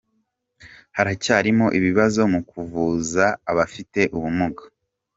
[0.97, 4.63] Haracyarimo ibibazo mu kuvuza abafite ubumuga.